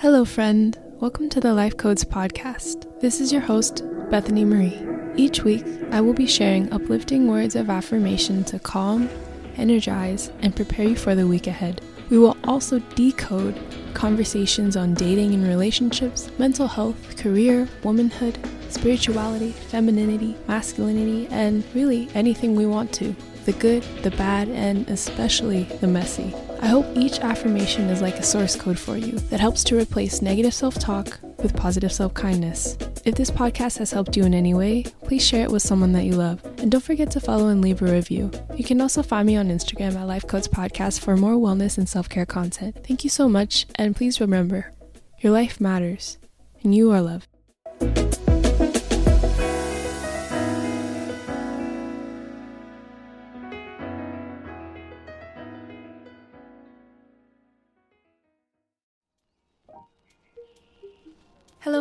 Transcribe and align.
Hello, 0.00 0.24
friend. 0.24 0.78
Welcome 1.00 1.28
to 1.30 1.40
the 1.40 1.52
Life 1.52 1.76
Codes 1.76 2.04
podcast. 2.04 3.00
This 3.00 3.20
is 3.20 3.32
your 3.32 3.40
host, 3.40 3.82
Bethany 4.10 4.44
Marie. 4.44 4.78
Each 5.16 5.42
week, 5.42 5.64
I 5.90 6.00
will 6.00 6.12
be 6.12 6.24
sharing 6.24 6.72
uplifting 6.72 7.26
words 7.26 7.56
of 7.56 7.68
affirmation 7.68 8.44
to 8.44 8.60
calm, 8.60 9.10
energize, 9.56 10.30
and 10.40 10.54
prepare 10.54 10.86
you 10.86 10.94
for 10.94 11.16
the 11.16 11.26
week 11.26 11.48
ahead. 11.48 11.80
We 12.10 12.18
will 12.18 12.36
also 12.44 12.78
decode 12.94 13.58
conversations 13.94 14.76
on 14.76 14.94
dating 14.94 15.34
and 15.34 15.46
relationships, 15.46 16.30
mental 16.38 16.68
health, 16.68 17.16
career, 17.16 17.68
womanhood, 17.82 18.38
spirituality, 18.70 19.52
femininity, 19.52 20.36
masculinity, 20.46 21.26
and 21.30 21.64
really 21.74 22.08
anything 22.14 22.54
we 22.54 22.66
want 22.66 22.92
to 22.94 23.14
the 23.44 23.52
good, 23.54 23.82
the 24.02 24.10
bad, 24.10 24.46
and 24.50 24.86
especially 24.90 25.62
the 25.80 25.86
messy. 25.86 26.34
I 26.60 26.66
hope 26.66 26.84
each 26.94 27.20
affirmation 27.20 27.88
is 27.88 28.02
like 28.02 28.16
a 28.16 28.22
source 28.22 28.54
code 28.54 28.78
for 28.78 28.98
you 28.98 29.12
that 29.30 29.40
helps 29.40 29.64
to 29.64 29.78
replace 29.78 30.20
negative 30.20 30.52
self 30.52 30.74
talk 30.74 31.18
with 31.38 31.56
positive 31.56 31.90
self 31.90 32.12
kindness. 32.12 32.76
If 33.08 33.14
this 33.14 33.30
podcast 33.30 33.78
has 33.78 33.90
helped 33.90 34.18
you 34.18 34.24
in 34.24 34.34
any 34.34 34.52
way, 34.52 34.82
please 35.04 35.26
share 35.26 35.42
it 35.42 35.50
with 35.50 35.62
someone 35.62 35.92
that 35.94 36.04
you 36.04 36.12
love. 36.12 36.44
And 36.58 36.70
don't 36.70 36.84
forget 36.84 37.10
to 37.12 37.20
follow 37.20 37.48
and 37.48 37.62
leave 37.62 37.80
a 37.80 37.86
review. 37.86 38.30
You 38.54 38.64
can 38.64 38.82
also 38.82 39.02
find 39.02 39.26
me 39.26 39.34
on 39.34 39.48
Instagram 39.48 39.94
at 39.94 40.06
Life 40.06 40.26
Codes 40.26 40.46
Podcast 40.46 41.00
for 41.00 41.16
more 41.16 41.32
wellness 41.32 41.78
and 41.78 41.88
self 41.88 42.10
care 42.10 42.26
content. 42.26 42.84
Thank 42.86 43.04
you 43.04 43.10
so 43.10 43.26
much, 43.26 43.64
and 43.76 43.96
please 43.96 44.20
remember 44.20 44.74
your 45.20 45.32
life 45.32 45.58
matters, 45.58 46.18
and 46.62 46.74
you 46.74 46.92
are 46.92 47.00
loved. 47.00 47.37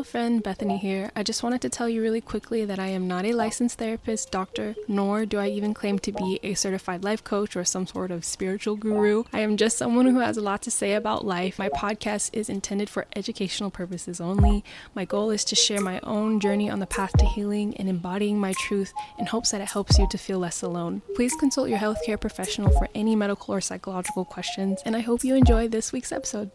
Friend, 0.08 0.42
Bethany 0.42 0.78
here. 0.78 1.12
I 1.18 1.24
just 1.24 1.44
wanted 1.44 1.60
to 1.62 1.70
tell 1.70 1.90
you 1.90 2.02
really 2.02 2.22
quickly 2.22 2.64
that 2.64 2.80
I 2.80 2.88
am 2.88 3.10
not 3.10 3.26
a 3.26 3.34
licensed 3.34 3.78
therapist, 3.78 4.32
doctor, 4.32 4.74
nor 4.88 5.26
do 5.26 5.38
I 5.38 5.50
even 5.50 5.74
claim 5.74 6.00
to 6.00 6.14
be 6.14 6.40
a 6.44 6.54
certified 6.54 7.04
life 7.04 7.26
coach 7.26 7.58
or 7.58 7.66
some 7.66 7.86
sort 7.86 8.10
of 8.10 8.24
spiritual 8.24 8.78
guru. 8.78 9.26
I 9.34 9.42
am 9.42 9.58
just 9.58 9.78
someone 9.78 10.06
who 10.06 10.20
has 10.20 10.38
a 10.38 10.42
lot 10.42 10.62
to 10.62 10.72
say 10.72 10.94
about 10.94 11.26
life. 11.26 11.60
My 11.60 11.68
podcast 11.70 12.30
is 12.32 12.48
intended 12.48 12.90
for 12.90 13.06
educational 13.18 13.70
purposes 13.70 14.22
only. 14.22 14.64
My 14.96 15.04
goal 15.04 15.30
is 15.30 15.44
to 15.46 15.56
share 15.56 15.82
my 15.82 16.00
own 16.04 16.40
journey 16.40 16.70
on 16.70 16.80
the 16.80 16.88
path 16.88 17.12
to 17.18 17.26
healing 17.26 17.76
and 17.76 17.90
embodying 17.90 18.40
my 18.40 18.54
truth 18.60 18.94
in 19.20 19.26
hopes 19.26 19.52
that 19.52 19.62
it 19.62 19.72
helps 19.72 20.00
you 20.00 20.08
to 20.10 20.18
feel 20.18 20.40
less 20.40 20.62
alone. 20.62 21.02
Please 21.16 21.36
consult 21.36 21.68
your 21.68 21.80
healthcare 21.80 22.20
professional 22.20 22.72
for 22.72 22.88
any 22.96 23.14
medical 23.14 23.54
or 23.54 23.60
psychological 23.60 24.24
questions, 24.24 24.82
and 24.86 24.96
I 24.96 25.02
hope 25.02 25.26
you 25.26 25.36
enjoy 25.36 25.68
this 25.68 25.92
week's 25.92 26.14
episode. 26.14 26.50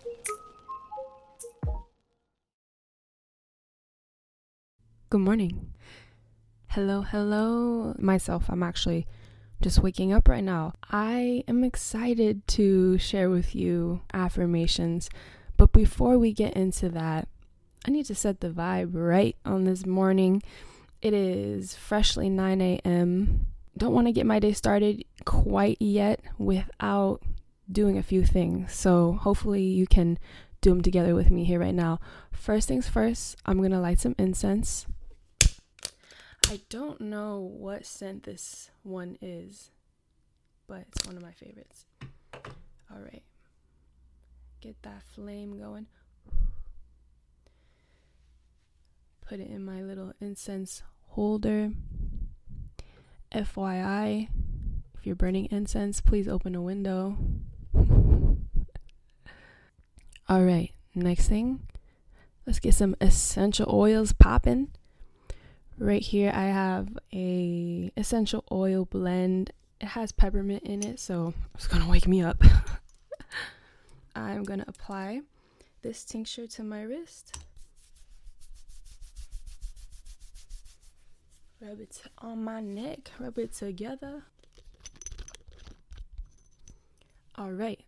Good 5.12 5.20
morning. 5.20 5.74
Hello, 6.68 7.02
hello. 7.02 7.94
Myself, 7.98 8.46
I'm 8.48 8.62
actually 8.62 9.06
just 9.60 9.82
waking 9.82 10.10
up 10.10 10.26
right 10.26 10.42
now. 10.42 10.72
I 10.90 11.44
am 11.46 11.64
excited 11.64 12.48
to 12.56 12.96
share 12.96 13.28
with 13.28 13.54
you 13.54 14.00
affirmations, 14.14 15.10
but 15.58 15.70
before 15.70 16.18
we 16.18 16.32
get 16.32 16.54
into 16.54 16.88
that, 16.88 17.28
I 17.86 17.90
need 17.90 18.06
to 18.06 18.14
set 18.14 18.40
the 18.40 18.48
vibe 18.48 18.92
right 18.94 19.36
on 19.44 19.64
this 19.64 19.84
morning. 19.84 20.42
It 21.02 21.12
is 21.12 21.76
freshly 21.76 22.30
9 22.30 22.62
a.m. 22.62 23.48
Don't 23.76 23.92
want 23.92 24.06
to 24.06 24.14
get 24.14 24.24
my 24.24 24.38
day 24.38 24.54
started 24.54 25.04
quite 25.26 25.76
yet 25.78 26.20
without 26.38 27.20
doing 27.70 27.98
a 27.98 28.02
few 28.02 28.24
things. 28.24 28.72
So, 28.72 29.18
hopefully, 29.20 29.62
you 29.62 29.86
can 29.86 30.18
do 30.62 30.70
them 30.70 30.80
together 30.80 31.14
with 31.14 31.30
me 31.30 31.44
here 31.44 31.60
right 31.60 31.74
now. 31.74 32.00
First 32.30 32.66
things 32.66 32.88
first, 32.88 33.36
I'm 33.44 33.58
going 33.58 33.72
to 33.72 33.78
light 33.78 34.00
some 34.00 34.14
incense. 34.16 34.86
I 36.48 36.60
don't 36.68 37.00
know 37.00 37.38
what 37.38 37.86
scent 37.86 38.24
this 38.24 38.70
one 38.82 39.16
is, 39.22 39.70
but 40.66 40.84
it's 40.94 41.06
one 41.06 41.16
of 41.16 41.22
my 41.22 41.32
favorites. 41.32 41.86
All 42.90 43.00
right. 43.00 43.22
Get 44.60 44.80
that 44.82 45.02
flame 45.14 45.58
going. 45.58 45.86
Put 49.26 49.40
it 49.40 49.48
in 49.48 49.64
my 49.64 49.82
little 49.82 50.12
incense 50.20 50.82
holder. 51.08 51.72
FYI, 53.32 54.28
if 54.98 55.06
you're 55.06 55.16
burning 55.16 55.48
incense, 55.50 56.00
please 56.00 56.28
open 56.28 56.54
a 56.54 56.60
window. 56.60 57.16
All 60.28 60.44
right, 60.44 60.70
next 60.94 61.28
thing, 61.28 61.66
let's 62.46 62.58
get 62.58 62.74
some 62.74 62.94
essential 63.00 63.66
oils 63.68 64.12
popping. 64.12 64.68
Right 65.82 66.00
here 66.00 66.30
I 66.32 66.44
have 66.44 66.96
a 67.12 67.90
essential 67.96 68.44
oil 68.52 68.84
blend. 68.84 69.50
It 69.80 69.88
has 69.88 70.12
peppermint 70.12 70.62
in 70.62 70.86
it, 70.86 71.00
so 71.00 71.34
it's 71.56 71.66
going 71.66 71.82
to 71.82 71.88
wake 71.88 72.06
me 72.06 72.22
up. 72.22 72.40
I'm 74.14 74.44
going 74.44 74.60
to 74.60 74.68
apply 74.68 75.22
this 75.82 76.04
tincture 76.04 76.46
to 76.46 76.62
my 76.62 76.82
wrist. 76.82 77.36
Rub 81.60 81.80
it 81.80 82.00
on 82.18 82.44
my 82.44 82.60
neck, 82.60 83.10
rub 83.18 83.36
it 83.40 83.52
together. 83.52 84.22
All 87.34 87.50
right. 87.50 87.80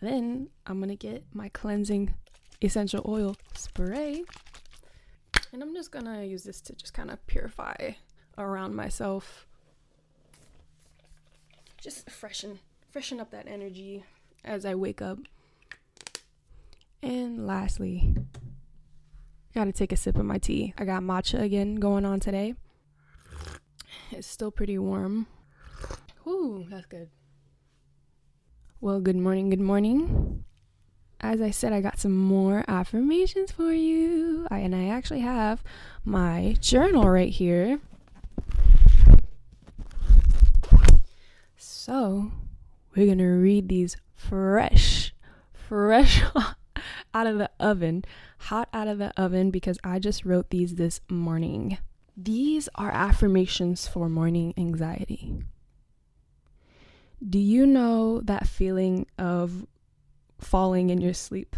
Then 0.00 0.48
I'm 0.66 0.80
going 0.80 0.88
to 0.88 0.96
get 0.96 1.22
my 1.32 1.48
cleansing 1.50 2.14
essential 2.60 3.04
oil 3.06 3.36
spray. 3.54 4.24
And 5.52 5.62
I'm 5.62 5.74
just 5.74 5.90
gonna 5.90 6.24
use 6.24 6.44
this 6.44 6.60
to 6.62 6.74
just 6.74 6.92
kind 6.92 7.10
of 7.10 7.26
purify 7.26 7.92
around 8.36 8.74
myself. 8.74 9.46
Just 11.80 12.10
freshen 12.10 12.58
freshen 12.90 13.20
up 13.20 13.30
that 13.30 13.46
energy 13.46 14.04
as 14.44 14.64
I 14.64 14.74
wake 14.74 15.00
up. 15.00 15.18
And 17.02 17.46
lastly, 17.46 18.14
gotta 19.54 19.72
take 19.72 19.92
a 19.92 19.96
sip 19.96 20.18
of 20.18 20.24
my 20.24 20.38
tea. 20.38 20.74
I 20.76 20.84
got 20.84 21.02
matcha 21.02 21.40
again 21.40 21.76
going 21.76 22.04
on 22.04 22.20
today. 22.20 22.54
It's 24.10 24.26
still 24.26 24.50
pretty 24.50 24.78
warm. 24.78 25.26
Ooh, 26.26 26.66
that's 26.68 26.86
good. 26.86 27.08
Well, 28.80 29.00
good 29.00 29.16
morning, 29.16 29.50
good 29.50 29.60
morning 29.60 30.44
as 31.20 31.40
I 31.40 31.50
said, 31.50 31.72
I 31.72 31.80
got 31.80 31.98
some 31.98 32.16
more 32.16 32.64
affirmations 32.68 33.50
for 33.50 33.72
you. 33.72 34.46
I, 34.50 34.58
and 34.58 34.74
I 34.74 34.88
actually 34.88 35.20
have 35.20 35.62
my 36.04 36.56
journal 36.60 37.08
right 37.08 37.30
here. 37.30 37.80
So, 41.56 42.30
we're 42.94 43.06
going 43.06 43.18
to 43.18 43.24
read 43.24 43.68
these 43.68 43.96
fresh, 44.14 45.12
fresh 45.52 46.22
out 47.14 47.26
of 47.26 47.38
the 47.38 47.50
oven, 47.58 48.04
hot 48.38 48.68
out 48.72 48.88
of 48.88 48.98
the 48.98 49.12
oven 49.20 49.50
because 49.50 49.78
I 49.82 49.98
just 49.98 50.24
wrote 50.24 50.50
these 50.50 50.76
this 50.76 51.00
morning. 51.08 51.78
These 52.16 52.68
are 52.74 52.90
affirmations 52.90 53.88
for 53.88 54.08
morning 54.08 54.54
anxiety. 54.56 55.38
Do 57.26 57.38
you 57.38 57.66
know 57.66 58.20
that 58.20 58.46
feeling 58.46 59.06
of 59.18 59.66
falling 60.40 60.90
in 60.90 61.00
your 61.00 61.14
sleep. 61.14 61.56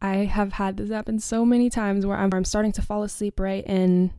I 0.00 0.16
have 0.16 0.54
had 0.54 0.76
this 0.76 0.90
happen 0.90 1.20
so 1.20 1.44
many 1.44 1.70
times 1.70 2.04
where 2.04 2.16
I'm, 2.16 2.30
I'm 2.34 2.44
starting 2.44 2.72
to 2.72 2.82
fall 2.82 3.04
asleep, 3.04 3.38
right? 3.38 3.64
And 3.66 4.10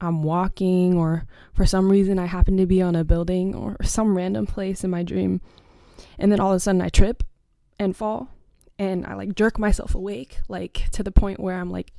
I'm 0.00 0.22
walking, 0.22 0.96
or 0.96 1.26
for 1.54 1.64
some 1.64 1.90
reason, 1.90 2.18
I 2.18 2.26
happen 2.26 2.56
to 2.58 2.66
be 2.66 2.82
on 2.82 2.94
a 2.94 3.04
building 3.04 3.54
or 3.54 3.76
some 3.82 4.16
random 4.16 4.46
place 4.46 4.84
in 4.84 4.90
my 4.90 5.02
dream. 5.02 5.40
And 6.18 6.30
then 6.30 6.40
all 6.40 6.50
of 6.50 6.56
a 6.56 6.60
sudden, 6.60 6.82
I 6.82 6.90
trip 6.90 7.22
and 7.78 7.96
fall. 7.96 8.28
And 8.78 9.06
I 9.06 9.14
like 9.14 9.34
jerk 9.34 9.58
myself 9.58 9.94
awake, 9.94 10.38
like 10.48 10.88
to 10.92 11.02
the 11.02 11.10
point 11.10 11.40
where 11.40 11.56
I'm 11.56 11.70
like 11.70 11.92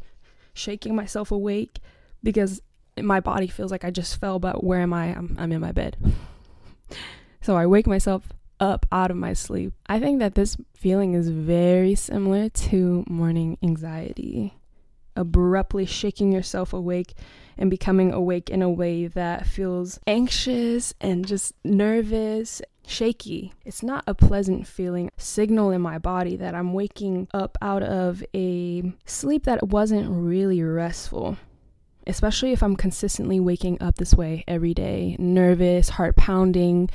shaking 0.53 0.95
myself 0.95 1.31
awake 1.31 1.79
because 2.23 2.61
my 2.99 3.19
body 3.19 3.47
feels 3.47 3.71
like 3.71 3.83
I 3.83 3.91
just 3.91 4.19
fell, 4.19 4.39
but 4.39 4.63
where 4.63 4.81
am 4.81 4.93
I? 4.93 5.07
I'm, 5.15 5.35
I'm 5.39 5.51
in 5.51 5.61
my 5.61 5.71
bed. 5.71 5.97
So 7.43 7.57
I 7.57 7.65
wake 7.65 7.87
myself 7.87 8.21
up 8.61 8.85
out 8.91 9.11
of 9.11 9.17
my 9.17 9.33
sleep. 9.33 9.73
I 9.87 9.99
think 9.99 10.19
that 10.19 10.35
this 10.35 10.55
feeling 10.73 11.15
is 11.15 11.29
very 11.29 11.95
similar 11.95 12.47
to 12.47 13.03
morning 13.09 13.57
anxiety. 13.61 14.53
Abruptly 15.15 15.85
shaking 15.85 16.31
yourself 16.31 16.71
awake 16.71 17.15
and 17.57 17.69
becoming 17.69 18.13
awake 18.13 18.49
in 18.49 18.61
a 18.61 18.69
way 18.69 19.07
that 19.07 19.45
feels 19.45 19.99
anxious 20.07 20.93
and 21.01 21.27
just 21.27 21.53
nervous, 21.65 22.61
shaky. 22.87 23.51
It's 23.65 23.83
not 23.83 24.05
a 24.07 24.13
pleasant 24.13 24.67
feeling. 24.67 25.09
Signal 25.17 25.71
in 25.71 25.81
my 25.81 25.97
body 25.97 26.37
that 26.37 26.55
I'm 26.55 26.73
waking 26.73 27.27
up 27.33 27.57
out 27.61 27.83
of 27.83 28.23
a 28.33 28.93
sleep 29.05 29.43
that 29.45 29.67
wasn't 29.67 30.09
really 30.09 30.61
restful 30.63 31.37
especially 32.07 32.51
if 32.51 32.63
I'm 32.63 32.75
consistently 32.75 33.39
waking 33.39 33.77
up 33.79 33.95
this 33.95 34.15
way 34.15 34.43
every 34.47 34.73
day, 34.73 35.15
nervous, 35.19 35.89
heart 35.89 36.15
pounding, 36.15 36.89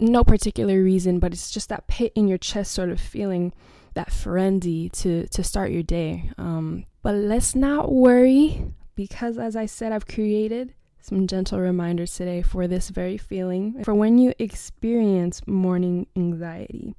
no 0.00 0.24
particular 0.24 0.82
reason, 0.82 1.18
but 1.18 1.32
it's 1.32 1.50
just 1.50 1.68
that 1.68 1.86
pit 1.86 2.12
in 2.14 2.28
your 2.28 2.38
chest 2.38 2.72
sort 2.72 2.90
of 2.90 3.00
feeling 3.00 3.52
that 3.94 4.12
frenzy 4.12 4.88
to 4.88 5.26
to 5.28 5.42
start 5.42 5.70
your 5.70 5.82
day. 5.82 6.30
Um, 6.38 6.86
but 7.02 7.14
let's 7.14 7.54
not 7.54 7.92
worry 7.92 8.64
because 8.94 9.38
as 9.38 9.56
I 9.56 9.66
said, 9.66 9.92
I've 9.92 10.06
created 10.06 10.74
some 11.00 11.26
gentle 11.26 11.58
reminders 11.60 12.14
today 12.14 12.42
for 12.42 12.68
this 12.68 12.90
very 12.90 13.16
feeling 13.16 13.82
for 13.82 13.94
when 13.94 14.18
you 14.18 14.34
experience 14.38 15.46
morning 15.46 16.06
anxiety. 16.14 16.94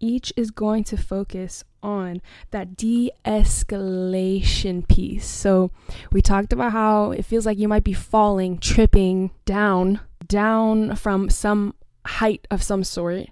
Each 0.00 0.32
is 0.36 0.50
going 0.50 0.84
to 0.84 0.96
focus 0.96 1.64
on 1.82 2.20
that 2.50 2.76
de 2.76 3.10
escalation 3.24 4.86
piece. 4.86 5.26
So, 5.26 5.70
we 6.12 6.20
talked 6.20 6.52
about 6.52 6.72
how 6.72 7.12
it 7.12 7.24
feels 7.24 7.46
like 7.46 7.58
you 7.58 7.68
might 7.68 7.84
be 7.84 7.92
falling, 7.94 8.58
tripping 8.58 9.30
down, 9.46 10.00
down 10.26 10.96
from 10.96 11.30
some 11.30 11.74
height 12.06 12.46
of 12.50 12.62
some 12.62 12.84
sort, 12.84 13.26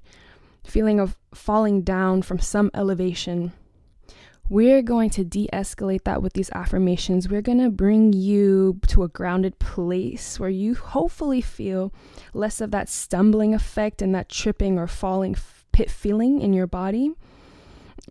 feeling 0.64 1.00
of 1.00 1.16
falling 1.34 1.82
down 1.82 2.22
from 2.22 2.38
some 2.38 2.70
elevation. 2.74 3.52
We're 4.48 4.82
going 4.82 5.10
to 5.10 5.24
de 5.24 5.48
escalate 5.52 6.04
that 6.04 6.22
with 6.22 6.34
these 6.34 6.50
affirmations. 6.50 7.28
We're 7.28 7.42
going 7.42 7.60
to 7.60 7.70
bring 7.70 8.12
you 8.12 8.80
to 8.88 9.02
a 9.02 9.08
grounded 9.08 9.58
place 9.58 10.38
where 10.38 10.50
you 10.50 10.74
hopefully 10.74 11.40
feel 11.40 11.92
less 12.34 12.60
of 12.60 12.70
that 12.72 12.88
stumbling 12.88 13.54
effect 13.54 14.02
and 14.02 14.14
that 14.14 14.28
tripping 14.28 14.78
or 14.78 14.86
falling 14.86 15.36
pit 15.72 15.90
feeling 15.90 16.42
in 16.42 16.52
your 16.52 16.66
body. 16.66 17.12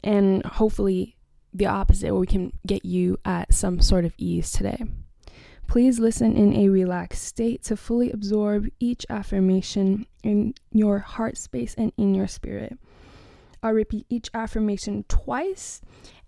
And 0.04 0.44
hopefully, 0.46 1.16
the 1.54 1.68
opposite, 1.68 2.12
where 2.12 2.22
we 2.22 2.28
can 2.28 2.54
get 2.66 2.86
you 2.86 3.18
at 3.26 3.54
some 3.54 3.82
sort 3.82 4.06
of 4.06 4.14
ease 4.18 4.52
today. 4.52 4.84
Please 5.68 6.00
listen 6.00 6.36
in 6.36 6.54
a 6.56 6.70
relaxed 6.70 7.24
state 7.24 7.64
to 7.64 7.78
fully 7.78 8.12
absorb 8.12 8.68
each 8.80 9.06
affirmation 9.10 10.06
in 10.24 10.54
your 10.72 11.00
heart 11.00 11.38
space 11.38 11.76
and 11.78 11.92
in 11.98 12.14
your 12.14 12.28
spirit. 12.28 12.78
I'll 13.64 13.74
repeat 13.74 14.06
each 14.10 14.30
affirmation 14.34 15.06
twice 15.08 15.82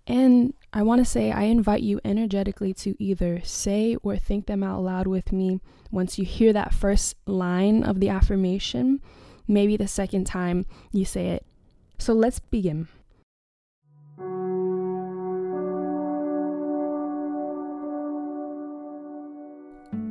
and 0.06 0.52
I 0.72 0.82
want 0.82 1.00
to 1.00 1.04
say, 1.04 1.32
I 1.32 1.44
invite 1.44 1.82
you 1.82 2.00
energetically 2.04 2.74
to 2.74 2.94
either 3.02 3.40
say 3.42 3.96
or 4.02 4.16
think 4.16 4.46
them 4.46 4.62
out 4.62 4.82
loud 4.82 5.06
with 5.06 5.32
me 5.32 5.60
once 5.90 6.18
you 6.18 6.24
hear 6.24 6.52
that 6.52 6.74
first 6.74 7.16
line 7.26 7.82
of 7.82 8.00
the 8.00 8.10
affirmation, 8.10 9.00
maybe 9.48 9.76
the 9.76 9.88
second 9.88 10.24
time 10.24 10.66
you 10.92 11.04
say 11.04 11.28
it. 11.28 11.46
So 11.98 12.12
let's 12.12 12.38
begin. 12.38 12.88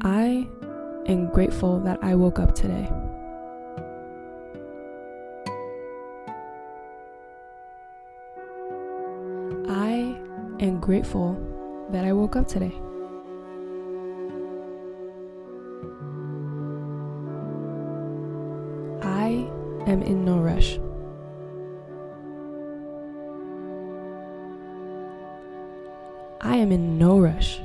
I 0.01 0.47
am 1.06 1.29
grateful 1.31 1.79
that 1.81 2.00
I 2.01 2.15
woke 2.15 2.39
up 2.39 2.56
today. 2.56 2.89
And 10.63 10.81
grateful 10.81 11.36
that 11.92 12.06
I 12.06 12.13
woke 12.13 12.38
up 12.38 12.48
today. 12.48 12.71
I 19.04 19.45
am 19.92 20.01
in 20.04 20.24
no 20.24 20.38
rush. 20.38 20.80
I 26.39 26.56
am 26.56 26.71
in 26.71 26.98
no 26.98 27.19
rush. 27.19 27.60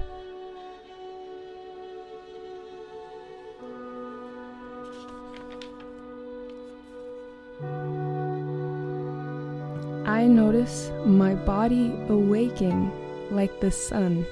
I 10.18 10.26
notice 10.26 10.90
my 11.06 11.36
body 11.36 11.92
awaking 12.08 12.90
like 13.30 13.60
the 13.60 13.70
sun 13.70 14.26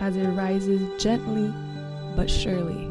as 0.00 0.16
it 0.16 0.28
rises 0.28 0.80
gently 0.98 1.52
but 2.16 2.30
surely. 2.30 2.88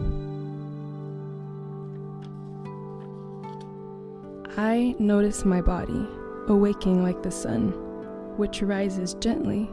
I 4.58 4.96
notice 5.00 5.44
my 5.44 5.60
body 5.60 6.08
awaking 6.48 7.02
like 7.02 7.24
the 7.24 7.32
sun, 7.32 7.72
which 8.38 8.62
rises 8.62 9.16
gently 9.16 9.68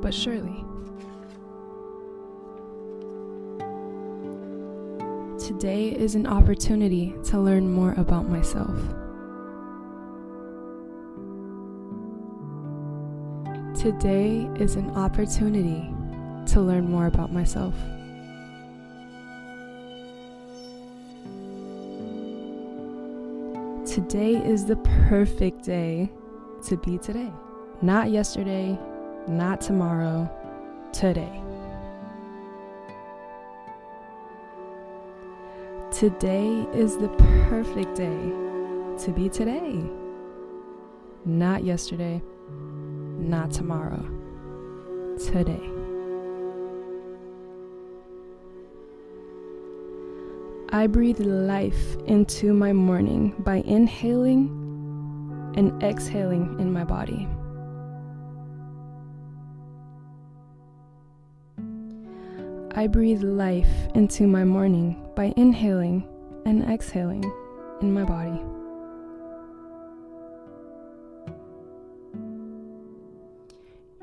but 0.00 0.12
surely. 0.12 0.64
Today 5.38 5.90
is 5.90 6.16
an 6.16 6.26
opportunity 6.26 7.14
to 7.26 7.38
learn 7.38 7.70
more 7.70 7.94
about 7.96 8.28
myself. 8.28 8.76
Today 13.86 14.50
is 14.56 14.74
an 14.74 14.90
opportunity 14.96 15.94
to 16.46 16.60
learn 16.60 16.90
more 16.90 17.06
about 17.06 17.32
myself. 17.32 17.72
Today 23.88 24.44
is 24.44 24.64
the 24.64 24.74
perfect 25.08 25.62
day 25.62 26.10
to 26.66 26.76
be 26.78 26.98
today. 26.98 27.32
Not 27.80 28.10
yesterday, 28.10 28.76
not 29.28 29.60
tomorrow, 29.60 30.28
today. 30.92 31.40
Today 35.92 36.66
is 36.74 36.96
the 36.96 37.08
perfect 37.48 37.94
day 37.94 38.32
to 39.04 39.12
be 39.14 39.28
today. 39.28 39.80
Not 41.24 41.62
yesterday, 41.62 42.20
not 43.18 43.50
tomorrow, 43.50 44.02
today. 45.18 45.70
I 50.70 50.86
breathe 50.88 51.20
life 51.20 51.96
into 52.06 52.52
my 52.52 52.72
morning 52.72 53.34
by 53.38 53.56
inhaling 53.66 54.48
and 55.56 55.82
exhaling 55.82 56.58
in 56.60 56.72
my 56.72 56.84
body. 56.84 57.28
I 62.74 62.86
breathe 62.88 63.22
life 63.22 63.88
into 63.94 64.26
my 64.26 64.44
morning 64.44 65.02
by 65.14 65.32
inhaling 65.36 66.06
and 66.44 66.62
exhaling 66.64 67.24
in 67.80 67.94
my 67.94 68.04
body. 68.04 68.38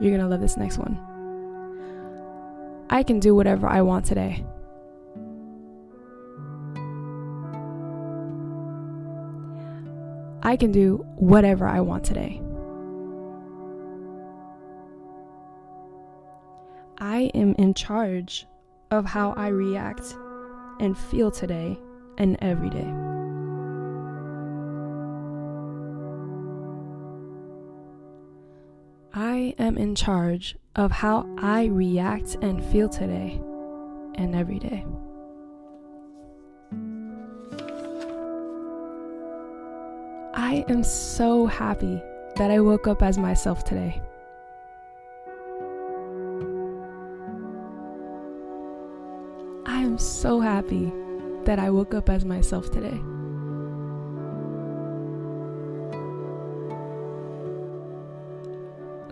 You're 0.03 0.11
going 0.11 0.21
to 0.21 0.27
love 0.27 0.41
this 0.41 0.57
next 0.57 0.77
one. 0.77 0.99
I 2.89 3.03
can 3.03 3.21
do 3.21 3.33
whatever 3.33 3.67
I 3.67 3.81
want 3.81 4.05
today. 4.05 4.43
I 10.43 10.57
can 10.57 10.73
do 10.73 11.05
whatever 11.15 11.65
I 11.65 11.79
want 11.79 12.03
today. 12.03 12.41
I 16.97 17.31
am 17.33 17.55
in 17.57 17.73
charge 17.73 18.45
of 18.91 19.05
how 19.05 19.31
I 19.37 19.47
react 19.47 20.17
and 20.81 20.97
feel 20.97 21.31
today 21.31 21.79
and 22.17 22.35
every 22.41 22.69
day. 22.69 23.12
I 29.15 29.53
am 29.59 29.77
in 29.77 29.93
charge 29.93 30.55
of 30.75 30.91
how 30.91 31.27
I 31.37 31.65
react 31.65 32.35
and 32.41 32.63
feel 32.65 32.89
today 32.89 33.39
and 34.15 34.33
every 34.33 34.57
day. 34.57 34.83
I 40.33 40.65
am 40.67 40.83
so 40.83 41.45
happy 41.45 42.01
that 42.37 42.49
I 42.49 42.59
woke 42.59 42.87
up 42.87 43.03
as 43.03 43.19
myself 43.19 43.63
today. 43.63 44.01
I 49.67 49.79
am 49.79 49.99
so 49.99 50.39
happy 50.39 50.91
that 51.43 51.59
I 51.59 51.69
woke 51.69 51.93
up 51.93 52.09
as 52.09 52.25
myself 52.25 52.71
today. 52.71 52.99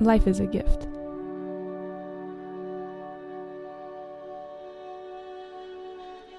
Life 0.02 0.26
is 0.26 0.40
a 0.40 0.48
gift. 0.48 0.88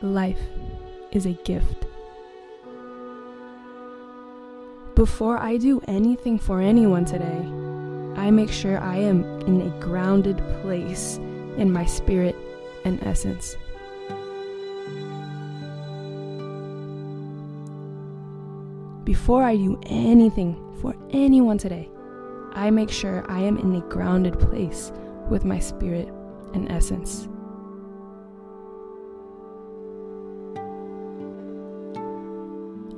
Life 0.02 0.40
is 1.12 1.26
a 1.26 1.34
gift. 1.44 1.86
Before 4.96 5.38
I 5.38 5.58
do 5.58 5.80
anything 5.86 6.40
for 6.40 6.60
anyone 6.60 7.04
today, 7.04 7.38
I 8.20 8.32
make 8.32 8.50
sure 8.50 8.80
I 8.80 8.96
am 8.96 9.22
in 9.42 9.60
a 9.60 9.80
grounded 9.80 10.38
place 10.62 11.18
in 11.56 11.72
my 11.72 11.86
spirit 11.86 12.34
and 12.84 13.00
essence. 13.04 13.56
Before 19.04 19.44
I 19.44 19.54
do 19.54 19.78
anything 19.86 20.56
for 20.80 20.96
anyone 21.12 21.58
today, 21.58 21.91
I 22.54 22.70
make 22.70 22.90
sure 22.90 23.24
I 23.28 23.40
am 23.40 23.56
in 23.56 23.74
a 23.74 23.80
grounded 23.88 24.38
place 24.38 24.92
with 25.28 25.44
my 25.44 25.58
spirit 25.58 26.08
and 26.52 26.70
essence. 26.70 27.28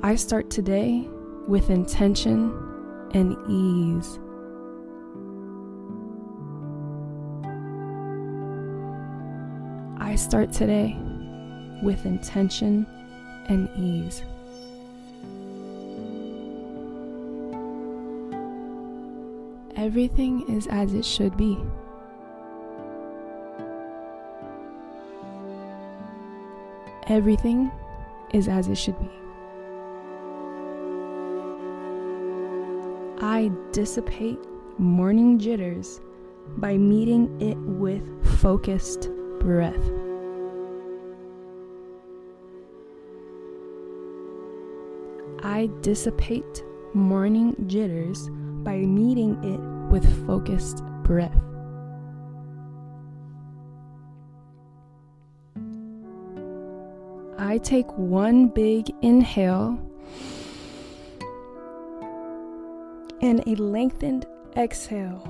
I 0.00 0.16
start 0.16 0.50
today 0.50 1.08
with 1.46 1.70
intention 1.70 2.52
and 3.12 3.36
ease. 3.48 4.18
I 9.98 10.16
start 10.16 10.52
today 10.52 10.98
with 11.82 12.04
intention 12.04 12.86
and 13.48 13.68
ease. 13.78 14.22
Everything 19.76 20.48
is 20.48 20.66
as 20.68 20.94
it 20.94 21.04
should 21.04 21.36
be. 21.36 21.58
Everything 27.08 27.70
is 28.32 28.48
as 28.48 28.68
it 28.68 28.76
should 28.76 28.98
be. 28.98 29.10
I 33.20 33.50
dissipate 33.72 34.38
morning 34.78 35.38
jitters 35.38 36.00
by 36.56 36.76
meeting 36.76 37.40
it 37.40 37.56
with 37.58 38.02
focused 38.38 39.10
breath. 39.40 39.90
I 45.42 45.68
dissipate 45.82 46.64
morning 46.94 47.54
jitters 47.66 48.30
by 48.64 48.78
meeting 48.78 49.36
it 49.44 49.60
with 49.92 50.26
focused 50.26 50.82
breath. 51.02 51.38
I 57.38 57.58
take 57.58 57.86
one 57.92 58.48
big 58.48 58.90
inhale 59.02 59.78
and 63.20 63.46
a 63.46 63.54
lengthened 63.56 64.26
exhale. 64.56 65.22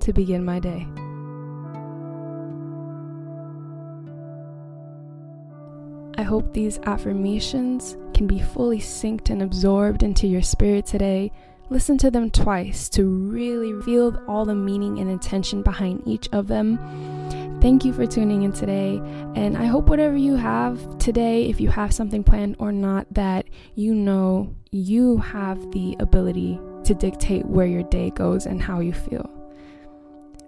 To 0.00 0.12
begin 0.12 0.44
my 0.44 0.60
day. 0.60 0.86
Hope 6.34 6.52
these 6.52 6.80
affirmations 6.82 7.96
can 8.12 8.26
be 8.26 8.40
fully 8.40 8.80
synced 8.80 9.30
and 9.30 9.40
absorbed 9.40 10.02
into 10.02 10.26
your 10.26 10.42
spirit 10.42 10.84
today. 10.84 11.30
Listen 11.70 11.96
to 11.96 12.10
them 12.10 12.28
twice 12.28 12.88
to 12.88 13.04
really 13.06 13.80
feel 13.82 14.20
all 14.26 14.44
the 14.44 14.52
meaning 14.52 14.98
and 14.98 15.08
intention 15.08 15.62
behind 15.62 16.02
each 16.08 16.28
of 16.32 16.48
them. 16.48 16.76
Thank 17.60 17.84
you 17.84 17.92
for 17.92 18.04
tuning 18.04 18.42
in 18.42 18.52
today, 18.52 19.00
and 19.36 19.56
I 19.56 19.66
hope 19.66 19.88
whatever 19.88 20.16
you 20.16 20.34
have 20.34 20.98
today, 20.98 21.48
if 21.48 21.60
you 21.60 21.68
have 21.68 21.94
something 21.94 22.24
planned 22.24 22.56
or 22.58 22.72
not, 22.72 23.06
that 23.12 23.46
you 23.76 23.94
know 23.94 24.52
you 24.72 25.18
have 25.18 25.70
the 25.70 25.96
ability 26.00 26.58
to 26.82 26.94
dictate 26.94 27.46
where 27.46 27.68
your 27.68 27.84
day 27.84 28.10
goes 28.10 28.46
and 28.46 28.60
how 28.60 28.80
you 28.80 28.92
feel. 28.92 29.30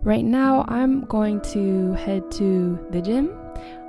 Right 0.02 0.24
now, 0.24 0.64
I'm 0.66 1.04
going 1.04 1.40
to 1.52 1.92
head 1.92 2.28
to 2.32 2.76
the 2.90 3.00
gym 3.00 3.30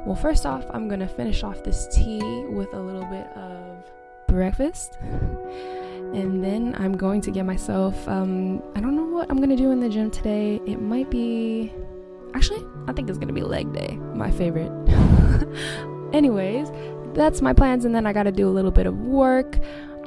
well, 0.07 0.15
first 0.15 0.45
off, 0.45 0.65
I'm 0.71 0.87
gonna 0.87 1.07
finish 1.07 1.43
off 1.43 1.65
this 1.65 1.85
tea 1.93 2.45
with 2.45 2.73
a 2.73 2.79
little 2.79 3.03
bit 3.05 3.27
of 3.35 3.83
breakfast. 4.27 4.97
And 5.01 6.41
then 6.41 6.75
I'm 6.79 6.95
going 6.95 7.19
to 7.21 7.31
get 7.31 7.45
myself, 7.45 8.07
um, 8.07 8.63
I 8.73 8.79
don't 8.79 8.95
know 8.95 9.03
what 9.03 9.29
I'm 9.29 9.37
gonna 9.41 9.57
do 9.57 9.69
in 9.71 9.81
the 9.81 9.89
gym 9.89 10.09
today. 10.09 10.61
It 10.65 10.81
might 10.81 11.09
be, 11.11 11.73
actually, 12.33 12.63
I 12.87 12.93
think 12.93 13.09
it's 13.09 13.17
gonna 13.17 13.33
be 13.33 13.41
leg 13.41 13.73
day, 13.73 13.97
my 14.13 14.31
favorite. 14.31 14.71
Anyways, 16.13 16.71
that's 17.13 17.41
my 17.41 17.51
plans, 17.51 17.83
and 17.83 17.93
then 17.93 18.07
I 18.07 18.13
gotta 18.13 18.31
do 18.31 18.47
a 18.47 18.53
little 18.57 18.71
bit 18.71 18.87
of 18.87 18.97
work. 18.97 19.59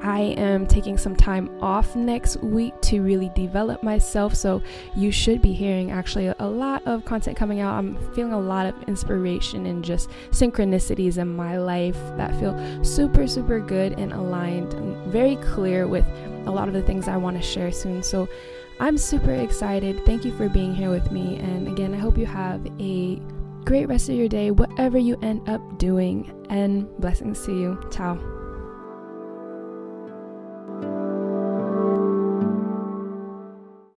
I 0.02 0.20
am 0.20 0.66
taking 0.66 0.96
some 0.96 1.14
time 1.14 1.50
off 1.62 1.94
next 1.94 2.36
week 2.42 2.80
to 2.82 3.00
really 3.02 3.30
develop 3.34 3.82
myself. 3.82 4.34
So, 4.34 4.62
you 4.94 5.10
should 5.10 5.42
be 5.42 5.52
hearing 5.52 5.90
actually 5.90 6.32
a 6.38 6.46
lot 6.46 6.86
of 6.86 7.04
content 7.04 7.36
coming 7.36 7.60
out. 7.60 7.74
I'm 7.74 7.96
feeling 8.14 8.32
a 8.32 8.40
lot 8.40 8.66
of 8.66 8.74
inspiration 8.84 9.66
and 9.66 9.84
just 9.84 10.08
synchronicities 10.30 11.18
in 11.18 11.34
my 11.36 11.58
life 11.58 11.98
that 12.16 12.34
feel 12.40 12.84
super, 12.84 13.26
super 13.26 13.60
good 13.60 13.98
and 13.98 14.12
aligned 14.12 14.72
and 14.74 15.12
very 15.12 15.36
clear 15.36 15.86
with 15.86 16.06
a 16.46 16.50
lot 16.50 16.68
of 16.68 16.74
the 16.74 16.82
things 16.82 17.06
I 17.06 17.16
want 17.16 17.36
to 17.36 17.42
share 17.42 17.72
soon. 17.72 18.02
So, 18.02 18.28
I'm 18.80 18.96
super 18.96 19.32
excited. 19.32 20.06
Thank 20.06 20.24
you 20.24 20.34
for 20.36 20.48
being 20.48 20.74
here 20.74 20.88
with 20.88 21.12
me. 21.12 21.36
And 21.36 21.68
again, 21.68 21.92
I 21.92 21.98
hope 21.98 22.16
you 22.16 22.24
have 22.24 22.66
a 22.80 23.20
great 23.66 23.86
rest 23.86 24.08
of 24.08 24.14
your 24.14 24.28
day, 24.28 24.50
whatever 24.50 24.96
you 24.96 25.18
end 25.20 25.46
up 25.48 25.78
doing. 25.78 26.32
And 26.48 26.88
blessings 26.98 27.44
to 27.44 27.52
you. 27.52 27.78
Ciao. 27.92 28.39